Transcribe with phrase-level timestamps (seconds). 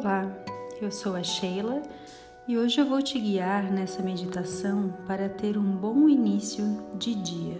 [0.00, 0.30] Olá,
[0.80, 1.82] eu sou a Sheila
[2.46, 6.64] e hoje eu vou te guiar nessa meditação para ter um bom início
[6.94, 7.58] de dia.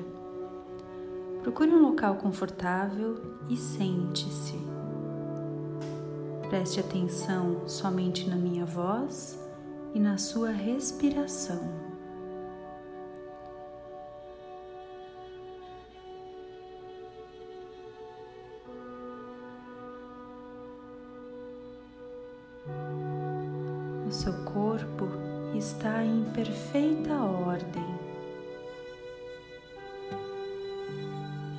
[1.42, 4.54] Procure um local confortável e sente-se.
[6.48, 9.36] Preste atenção somente na minha voz
[9.92, 11.87] e na sua respiração.
[24.18, 25.06] Seu corpo
[25.54, 27.86] está em perfeita ordem.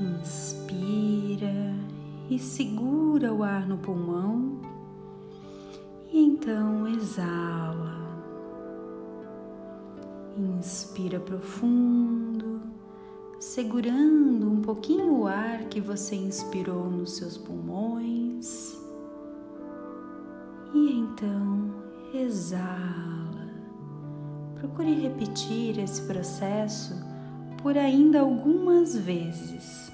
[0.01, 1.73] Inspira
[2.29, 4.59] e segura o ar no pulmão
[6.11, 7.97] e então exala.
[10.37, 12.59] Inspira profundo,
[13.39, 18.77] segurando um pouquinho o ar que você inspirou nos seus pulmões.
[20.73, 23.49] E então exala.
[24.55, 26.93] Procure repetir esse processo
[27.61, 29.91] por ainda algumas vezes.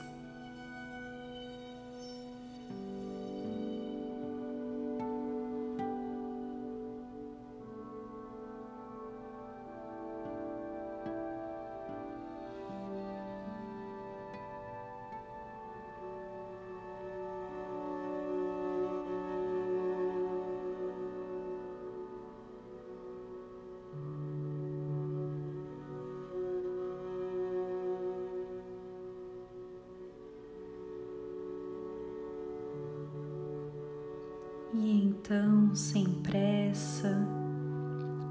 [34.80, 37.18] E então, sem pressa,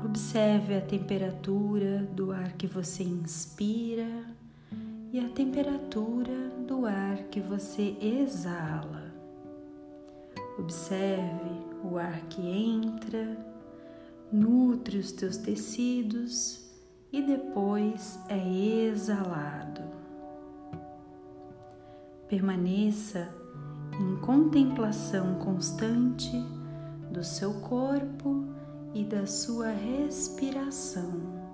[0.04, 4.24] observe a temperatura do ar que você inspira
[5.12, 9.12] e a temperatura do ar que você exala.
[10.58, 11.50] Observe
[11.82, 13.36] o ar que entra,
[14.30, 16.64] nutre os teus tecidos
[17.12, 19.82] e depois é exalado.
[22.28, 23.28] Permaneça
[24.00, 26.32] em contemplação constante
[27.10, 28.44] do seu corpo
[28.92, 31.44] e da sua respiração.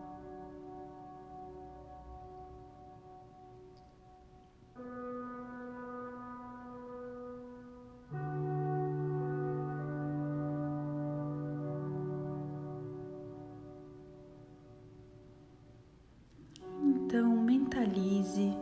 [16.82, 18.56] Então, mentalize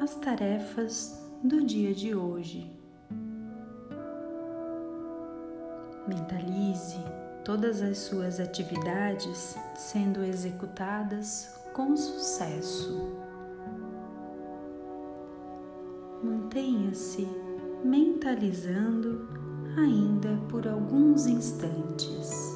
[0.00, 2.76] as tarefas do dia de hoje.
[6.06, 6.98] Mentalize
[7.44, 13.16] todas as suas atividades sendo executadas com sucesso.
[16.22, 17.26] Mantenha-se
[17.84, 19.28] mentalizando
[19.76, 22.55] ainda por alguns instantes.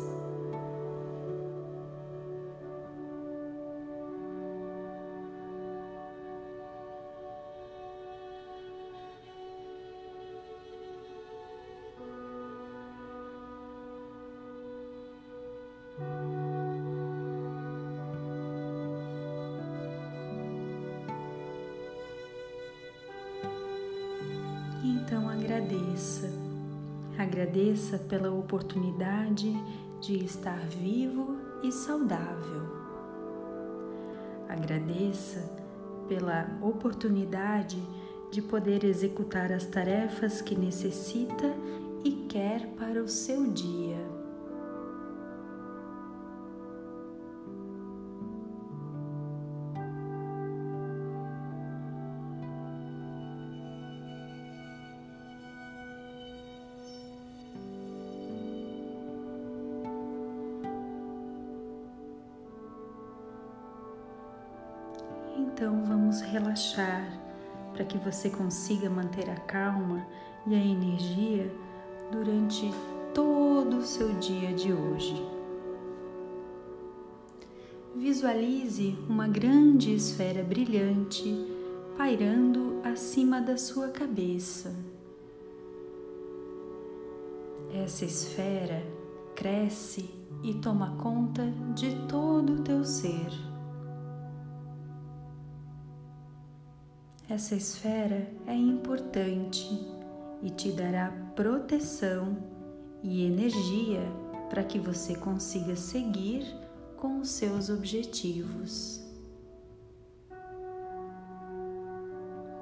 [25.11, 26.31] Então agradeça.
[27.19, 29.53] Agradeça pela oportunidade
[30.01, 32.63] de estar vivo e saudável.
[34.49, 35.51] Agradeça
[36.09, 37.83] pela oportunidade
[38.31, 41.57] de poder executar as tarefas que necessita
[42.05, 44.10] e quer para o seu dia.
[65.61, 67.21] Então vamos relaxar
[67.75, 70.07] para que você consiga manter a calma
[70.47, 71.53] e a energia
[72.11, 72.73] durante
[73.13, 75.23] todo o seu dia de hoje.
[77.95, 81.31] Visualize uma grande esfera brilhante
[81.95, 84.75] pairando acima da sua cabeça.
[87.75, 88.83] Essa esfera
[89.37, 90.09] cresce
[90.43, 93.50] e toma conta de todo o teu ser.
[97.31, 99.87] Essa esfera é importante
[100.43, 102.37] e te dará proteção
[103.05, 104.01] e energia
[104.49, 106.45] para que você consiga seguir
[106.97, 109.01] com os seus objetivos.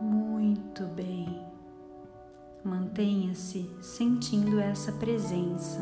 [0.02, 1.42] Muito bem.
[2.62, 5.80] Mantenha-se sentindo essa presença.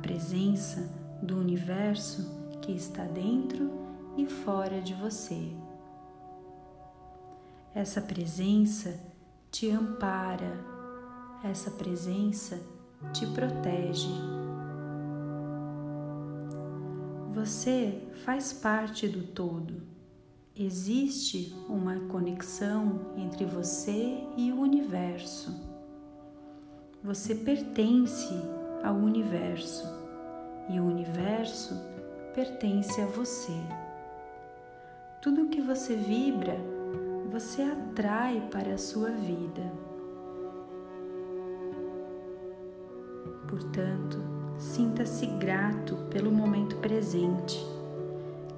[0.00, 0.88] presença
[1.20, 2.30] do universo
[2.62, 3.70] que está dentro
[4.16, 5.52] e fora de você.
[7.72, 9.00] Essa presença
[9.48, 10.58] te ampara,
[11.44, 12.60] essa presença
[13.12, 14.10] te protege.
[17.32, 19.82] Você faz parte do todo.
[20.56, 25.54] Existe uma conexão entre você e o universo.
[27.04, 28.34] Você pertence
[28.82, 29.86] ao universo
[30.68, 31.74] e o universo
[32.34, 33.54] pertence a você.
[35.22, 36.56] Tudo que você vibra,
[37.30, 39.62] você atrai para a sua vida.
[43.48, 44.18] Portanto,
[44.58, 47.64] sinta-se grato pelo momento presente,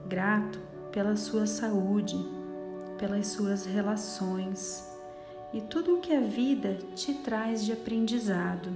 [0.08, 0.58] grato
[0.90, 2.16] pela sua saúde,
[2.98, 4.90] pelas suas relações
[5.52, 8.70] e tudo o que a vida te traz de aprendizado.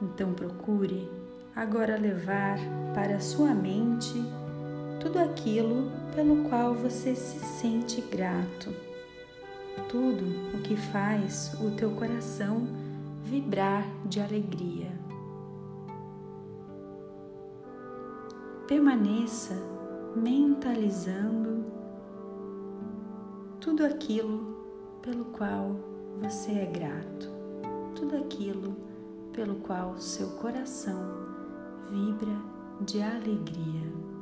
[0.00, 1.10] Então procure
[1.56, 2.58] agora levar
[2.94, 4.43] para a sua mente
[5.00, 8.74] tudo aquilo pelo qual você se sente grato,
[9.88, 10.24] tudo
[10.56, 12.66] o que faz o teu coração
[13.24, 14.92] vibrar de alegria.
[18.66, 19.54] Permaneça
[20.16, 21.64] mentalizando
[23.60, 24.54] tudo aquilo
[25.02, 25.76] pelo qual
[26.20, 27.28] você é grato,
[27.94, 28.76] tudo aquilo
[29.32, 30.98] pelo qual seu coração
[31.90, 32.36] vibra
[32.80, 34.13] de alegria.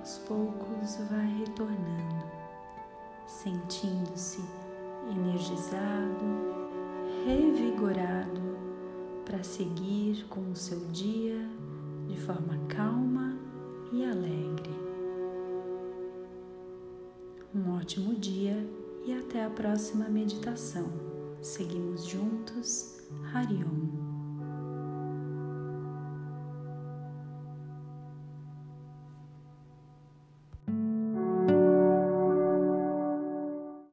[0.00, 2.24] Aos poucos vai retornando,
[3.26, 4.40] sentindo-se
[5.10, 6.24] energizado
[7.26, 8.40] revigorado
[9.26, 11.46] para seguir com o seu dia
[12.08, 13.38] de forma calma
[13.92, 14.80] e alegre.
[17.54, 18.66] Um ótimo dia
[19.04, 20.90] e até a próxima meditação.
[21.42, 23.00] Seguimos juntos,
[23.34, 23.99] Hariom.